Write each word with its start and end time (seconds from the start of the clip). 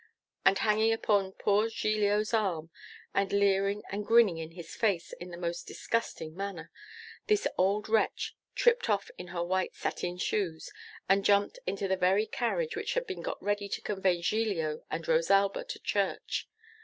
And 0.43 0.57
hanging 0.57 0.91
upon 0.93 1.33
poor 1.33 1.69
Giglio's 1.69 2.33
arm, 2.33 2.71
and 3.13 3.31
leering 3.31 3.83
and 3.91 4.03
grinning 4.03 4.39
in 4.39 4.53
his 4.53 4.75
face 4.75 5.13
in 5.13 5.29
the 5.29 5.37
most 5.37 5.67
disgusting 5.67 6.33
manner, 6.35 6.71
this 7.27 7.45
old 7.55 7.87
wretch 7.87 8.35
tripped 8.55 8.89
off 8.89 9.11
in 9.19 9.27
her 9.27 9.43
white 9.43 9.75
satin 9.75 10.17
shoes, 10.17 10.71
and 11.07 11.23
jumped 11.23 11.59
into 11.67 11.87
the 11.87 11.97
very 11.97 12.25
carriage 12.25 12.75
which 12.75 12.95
had 12.95 13.05
been 13.05 13.21
got 13.21 13.39
ready 13.43 13.69
to 13.69 13.79
convey 13.81 14.21
Giglio 14.23 14.81
and 14.89 15.07
Rosalba 15.07 15.65
to 15.65 15.77
church. 15.79 16.47